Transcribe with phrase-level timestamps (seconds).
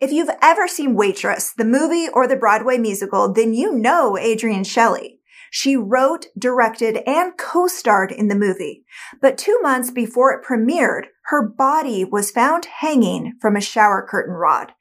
[0.00, 4.64] If you've ever seen Waitress, the movie or the Broadway musical, then you know Adrienne
[4.64, 5.20] Shelly.
[5.50, 8.86] She wrote, directed, and co-starred in the movie.
[9.20, 14.32] But two months before it premiered, her body was found hanging from a shower curtain
[14.32, 14.72] rod.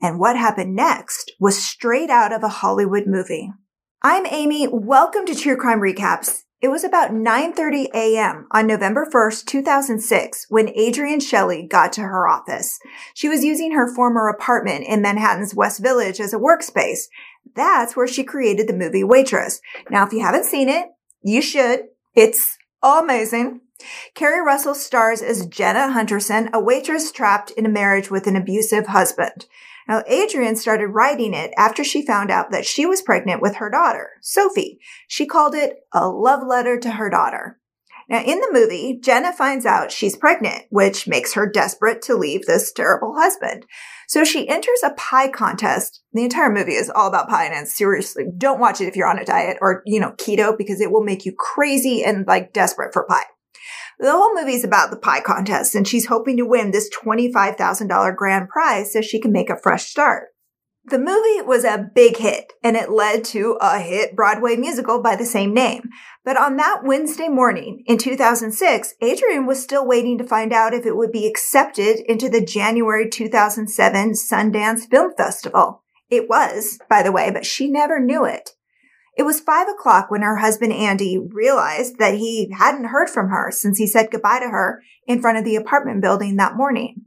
[0.00, 3.52] And what happened next was straight out of a Hollywood movie.
[4.00, 4.68] I'm Amy.
[4.72, 6.44] Welcome to True Crime Recaps.
[6.62, 8.46] It was about 9:30 a.m.
[8.52, 12.78] on November 1st, 2006 when Adrienne Shelly got to her office.
[13.14, 17.08] She was using her former apartment in Manhattan's West Village as a workspace.
[17.56, 19.60] That's where she created the movie Waitress.
[19.90, 20.86] Now, if you haven't seen it,
[21.20, 21.88] you should.
[22.14, 23.62] It's amazing.
[24.14, 28.86] Keri Russell stars as Jenna Hunterson, a waitress trapped in a marriage with an abusive
[28.86, 29.46] husband.
[29.88, 33.70] Now, Adrienne started writing it after she found out that she was pregnant with her
[33.70, 34.78] daughter, Sophie.
[35.08, 37.58] She called it a love letter to her daughter.
[38.08, 42.46] Now, in the movie, Jenna finds out she's pregnant, which makes her desperate to leave
[42.46, 43.64] this terrible husband.
[44.08, 46.02] So she enters a pie contest.
[46.12, 49.18] The entire movie is all about pie and seriously, don't watch it if you're on
[49.18, 52.92] a diet or, you know, keto because it will make you crazy and like desperate
[52.92, 53.24] for pie.
[54.02, 58.16] The whole movie is about the pie contest, and she's hoping to win this $25,000
[58.16, 60.30] grand prize so she can make a fresh start.
[60.86, 65.14] The movie was a big hit, and it led to a hit Broadway musical by
[65.14, 65.84] the same name.
[66.24, 70.84] But on that Wednesday morning in 2006, Adrienne was still waiting to find out if
[70.84, 75.84] it would be accepted into the January 2007 Sundance Film Festival.
[76.10, 78.50] It was, by the way, but she never knew it.
[79.16, 83.50] It was five o'clock when her husband Andy realized that he hadn't heard from her
[83.50, 87.02] since he said goodbye to her in front of the apartment building that morning.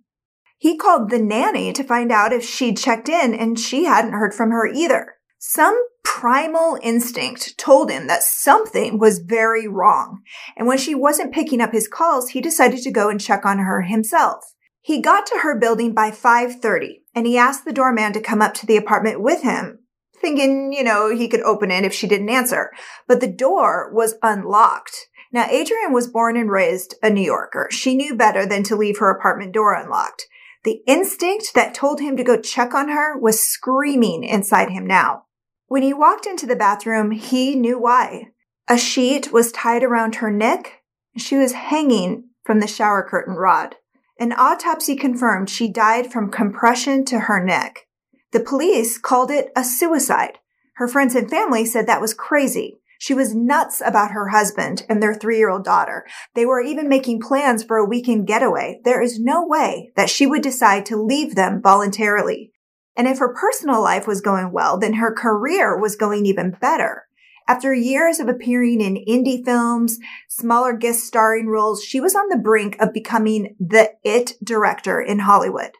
[0.58, 4.34] He called the nanny to find out if she'd checked in and she hadn't heard
[4.34, 5.16] from her either.
[5.40, 10.22] Some primal instinct told him that something was very wrong.
[10.56, 13.60] And when she wasn't picking up his calls, he decided to go and check on
[13.60, 14.54] her himself.
[14.82, 18.54] He got to her building by 5:30 and he asked the doorman to come up
[18.56, 19.80] to the apartment with him
[20.26, 22.72] thinking, you know, he could open it if she didn't answer.
[23.08, 25.08] But the door was unlocked.
[25.32, 27.68] Now, Adrienne was born and raised a New Yorker.
[27.70, 30.26] She knew better than to leave her apartment door unlocked.
[30.64, 35.26] The instinct that told him to go check on her was screaming inside him now.
[35.68, 38.30] When he walked into the bathroom, he knew why.
[38.68, 40.82] A sheet was tied around her neck.
[41.14, 43.76] And she was hanging from the shower curtain rod.
[44.20, 47.86] An autopsy confirmed she died from compression to her neck.
[48.36, 50.40] The police called it a suicide.
[50.74, 52.82] Her friends and family said that was crazy.
[53.00, 56.06] She was nuts about her husband and their three year old daughter.
[56.34, 58.82] They were even making plans for a weekend getaway.
[58.84, 62.52] There is no way that she would decide to leave them voluntarily.
[62.98, 67.04] And if her personal life was going well, then her career was going even better.
[67.48, 69.98] After years of appearing in indie films,
[70.28, 75.20] smaller guest starring roles, she was on the brink of becoming the it director in
[75.20, 75.72] Hollywood.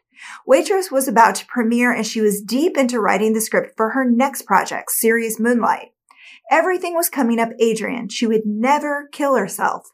[0.46, 4.04] Waitress was about to premiere and she was deep into writing the script for her
[4.04, 5.92] next project, Serious Moonlight.
[6.50, 8.08] Everything was coming up Adrienne.
[8.08, 9.88] She would never kill herself.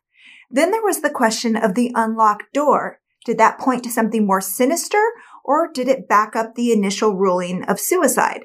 [0.50, 3.00] Then there was the question of the unlocked door.
[3.24, 5.02] Did that point to something more sinister
[5.44, 8.44] or did it back up the initial ruling of suicide?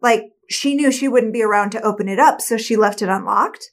[0.00, 3.08] Like she knew she wouldn't be around to open it up, so she left it
[3.08, 3.70] unlocked?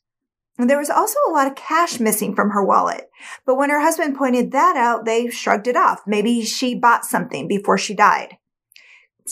[0.67, 3.09] There was also a lot of cash missing from her wallet.
[3.45, 6.01] But when her husband pointed that out, they shrugged it off.
[6.05, 8.37] Maybe she bought something before she died.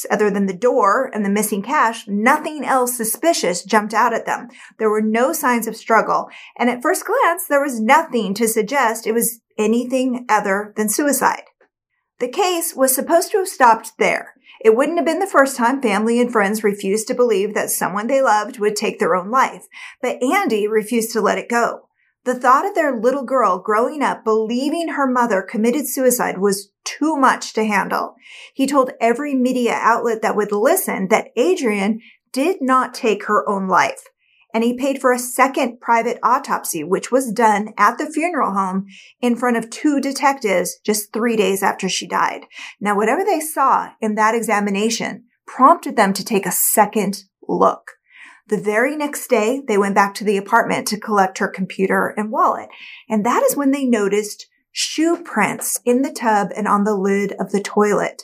[0.09, 4.47] Other than the door and the missing cash, nothing else suspicious jumped out at them.
[4.79, 6.29] There were no signs of struggle.
[6.57, 11.43] And at first glance, there was nothing to suggest it was anything other than suicide.
[12.19, 14.33] The case was supposed to have stopped there.
[14.59, 18.07] It wouldn't have been the first time family and friends refused to believe that someone
[18.07, 19.67] they loved would take their own life,
[20.01, 21.89] but Andy refused to let it go.
[22.23, 27.15] The thought of their little girl growing up believing her mother committed suicide was too
[27.15, 28.15] much to handle.
[28.53, 32.01] He told every media outlet that would listen that Adrienne
[32.33, 34.09] did not take her own life
[34.57, 38.87] and he paid for a second private autopsy, which was done at the funeral home
[39.21, 42.45] in front of two detectives just three days after she died.
[42.81, 47.91] Now, whatever they saw in that examination prompted them to take a second look.
[48.47, 52.31] The very next day, they went back to the apartment to collect her computer and
[52.31, 52.69] wallet.
[53.07, 57.33] And that is when they noticed shoe prints in the tub and on the lid
[57.33, 58.23] of the toilet.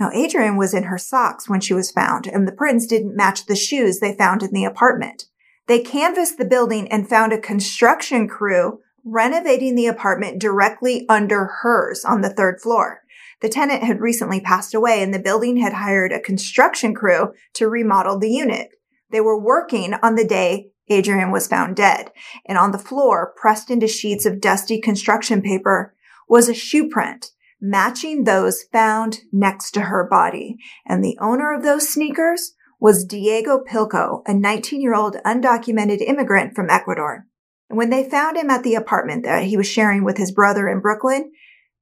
[0.00, 3.46] Now, Adrienne was in her socks when she was found, and the prints didn't match
[3.46, 5.26] the shoes they found in the apartment.
[5.68, 12.04] They canvassed the building and found a construction crew renovating the apartment directly under hers
[12.04, 13.02] on the third floor.
[13.40, 17.68] The tenant had recently passed away and the building had hired a construction crew to
[17.68, 18.70] remodel the unit.
[19.10, 22.10] They were working on the day Adrienne was found dead.
[22.46, 25.94] And on the floor, pressed into sheets of dusty construction paper,
[26.28, 27.30] was a shoe print.
[27.60, 30.56] matching those found next to her body.
[30.86, 36.54] And the owner of those sneakers was Diego Pillco, a 19 year old undocumented immigrant
[36.54, 37.26] from Ecuador.
[37.68, 40.68] And when they found him at the apartment that he was sharing with his brother
[40.68, 41.32] in Brooklyn,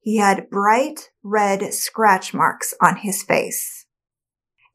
[0.01, 3.87] he had bright red scratch marks on his face.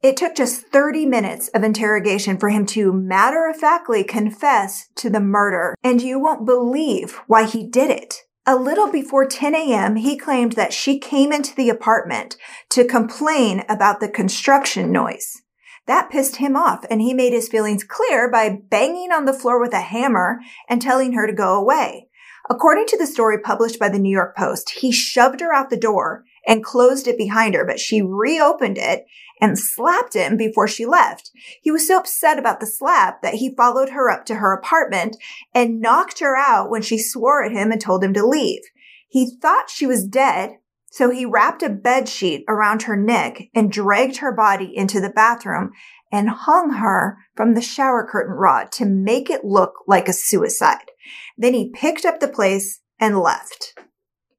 [0.02, 5.08] It took just 30 minutes of interrogation for him to matter of factly confess to
[5.08, 8.16] the murder, and you won't believe why he did it.
[8.44, 12.36] A little before 10 a.m., he claimed that she came into the apartment
[12.70, 15.42] to complain about the construction noise.
[15.86, 19.60] That pissed him off and he made his feelings clear by banging on the floor
[19.60, 22.08] with a hammer and telling her to go away.
[22.50, 25.76] According to the story published by the New York Post, he shoved her out the
[25.76, 29.06] door and closed it behind her, but she reopened it
[29.40, 31.30] and slapped him before she left.
[31.62, 35.16] He was so upset about the slap that he followed her up to her apartment
[35.54, 38.62] and knocked her out when she swore at him and told him to leave.
[39.08, 40.58] He thought she was dead,
[40.92, 45.08] so he wrapped a bed sheet around her neck and dragged her body into the
[45.08, 45.72] bathroom
[46.12, 50.90] and hung her from the shower curtain rod to make it look like a suicide.
[51.38, 53.72] Then he picked up the place and left.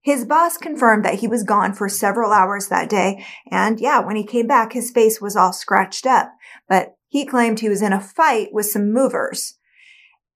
[0.04, 3.26] His boss confirmed that he was gone for several hours that day.
[3.50, 6.34] And yeah, when he came back, his face was all scratched up,
[6.70, 9.58] but he claimed he was in a fight with some movers.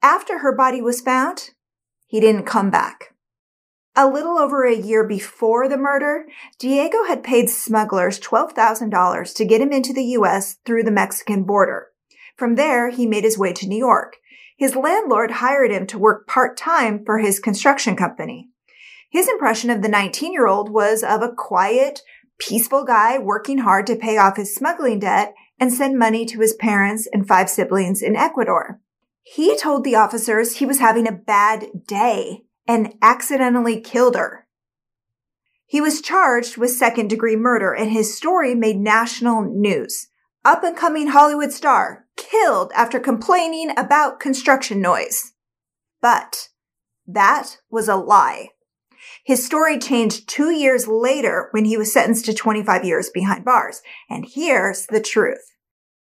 [0.01, 1.51] After her body was found,
[2.07, 3.13] he didn't come back.
[3.99, 6.27] A little over a year before the murder,
[6.59, 10.57] Diego had paid smugglers $12,000 to get him into the U.S.
[10.63, 11.87] through the Mexican border.
[12.35, 14.17] From there, he made his way to New York.
[14.55, 18.49] His landlord hired him to work part-time for his construction company.
[19.09, 22.01] His impression of the 19 year old was of a quiet,
[22.37, 26.53] peaceful guy working hard to pay off his smuggling debt and send money to his
[26.53, 28.79] parents and five siblings in Ecuador.
[29.23, 34.45] He told the officers he was having a bad day and accidentally killed her.
[35.65, 40.07] He was charged with second degree murder and his story made national news.
[40.45, 45.33] Up and coming Hollywood star killed after complaining about construction noise.
[46.01, 46.49] But
[47.05, 48.49] that was a lie.
[49.25, 53.81] His story changed two years later when he was sentenced to 25 years behind bars.
[54.09, 55.53] And here's the truth.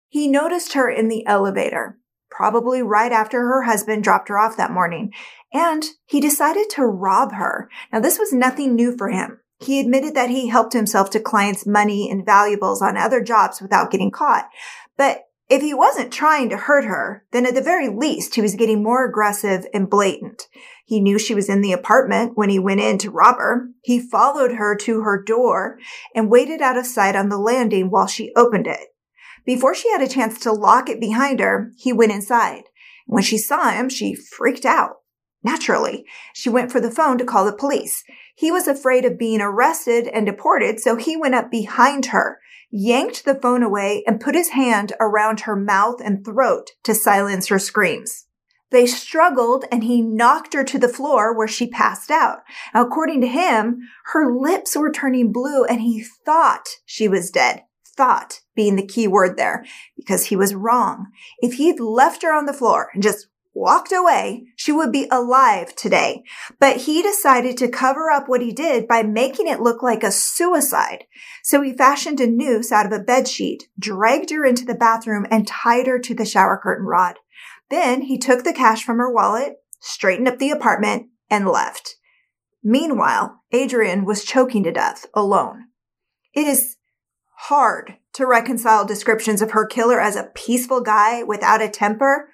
[0.08, 1.98] He noticed her in the elevator,
[2.34, 5.12] probably right after her husband dropped her off that morning,
[5.52, 7.68] and he decided to rob her.
[7.92, 9.40] Now, this was nothing new for him.
[9.60, 13.90] He admitted that he helped himself to clients' money and valuables on other jobs without
[13.90, 14.48] getting caught.
[14.96, 18.54] But if he wasn't trying to hurt her, then at the very least, he was
[18.54, 20.48] getting more aggressive and blatant.
[20.86, 23.68] He knew she was in the apartment when he went in to rob her.
[23.82, 25.78] He followed her to her door
[26.14, 28.80] and waited out of sight on the landing while she opened it.
[29.44, 32.64] Before she had a chance to lock it behind her, he went inside.
[33.06, 34.98] When she saw him, she freaked out.
[35.42, 38.04] Naturally, she went for the phone to call the police.
[38.36, 42.38] He was afraid of being arrested and deported, so he went up behind her,
[42.70, 47.48] yanked the phone away, and put his hand around her mouth and throat to silence
[47.48, 48.26] her screams.
[48.70, 52.38] They struggled and he knocked her to the floor where she passed out.
[52.72, 57.64] Now, according to him, her lips were turning blue and he thought she was dead.
[57.96, 59.64] Thought being the key word there
[59.96, 61.08] because he was wrong.
[61.40, 65.74] If he'd left her on the floor and just walked away, she would be alive
[65.76, 66.22] today.
[66.58, 70.10] But he decided to cover up what he did by making it look like a
[70.10, 71.04] suicide.
[71.42, 75.26] So he fashioned a noose out of a bed sheet, dragged her into the bathroom,
[75.30, 77.16] and tied her to the shower curtain rod.
[77.68, 81.96] Then he took the cash from her wallet, straightened up the apartment, and left.
[82.62, 85.66] Meanwhile, Adrienne was choking to death alone.
[86.34, 86.76] It is
[87.48, 92.28] hard to reconcile descriptions of her killer as a peaceful guy without a temper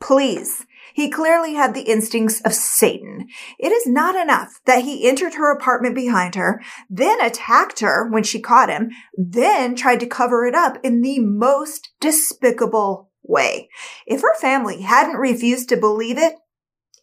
[0.00, 0.64] Please.
[0.94, 3.28] He clearly had the instincts of Satan.
[3.58, 8.24] It is not enough that he entered her apartment behind her, then attacked her when
[8.24, 13.68] she caught him, then tried to cover it up in the most despicable way.
[14.06, 16.34] If her family hadn't refused to believe it,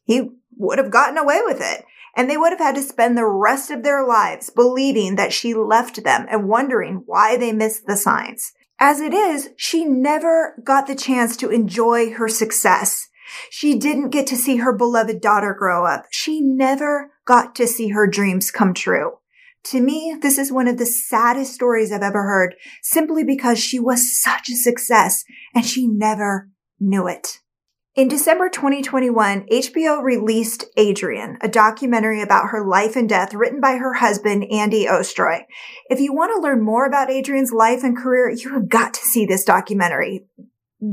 [0.04, 1.86] he would have gotten away with it.
[2.18, 5.54] And they would have had to spend the rest of their lives believing that she
[5.54, 8.54] left them and wondering why they missed the signs.
[8.80, 13.08] As it is, she never got the chance to enjoy her success.
[13.52, 16.06] She didn't get to see her beloved daughter grow up.
[16.10, 19.20] She never got to see her dreams come true.
[19.66, 23.80] To me, this is one of the saddest stories I've ever heard simply because she
[23.80, 27.42] was such a success and she never knew it.
[27.98, 33.78] In December 2021, HBO released Adrienne, a documentary about her life and death written by
[33.78, 35.46] her husband, Andy Ostroy.
[35.90, 39.00] If you want to learn more about Adrienne's life and career, you have got to
[39.00, 40.28] see this documentary.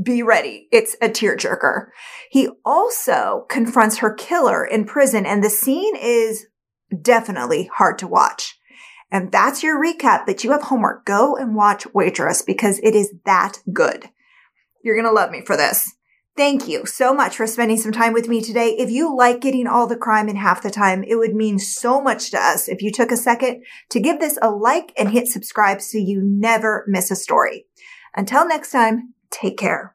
[0.01, 0.67] Be ready.
[0.71, 1.89] It's a tearjerker.
[2.31, 6.47] He also confronts her killer in prison and the scene is
[7.03, 8.57] definitely hard to watch.
[9.11, 11.05] And that's your recap, but you have homework.
[11.05, 14.09] Go and watch Waitress because it is that good.
[14.83, 15.94] You're going to love me for this.
[16.37, 18.75] Thank you so much for spending some time with me today.
[18.77, 22.01] If you like getting all the crime in half the time, it would mean so
[22.01, 25.27] much to us if you took a second to give this a like and hit
[25.27, 27.67] subscribe so you never miss a story.
[28.13, 29.94] Until next time, take care.